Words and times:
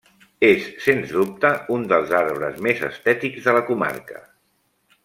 És, 0.45 0.63
sens 0.85 1.13
dubte, 1.17 1.51
un 1.77 1.85
dels 1.93 2.15
arbres 2.23 2.59
més 2.69 2.83
estètics 2.91 3.47
de 3.51 3.57
la 3.61 3.65
comarca. 3.71 4.27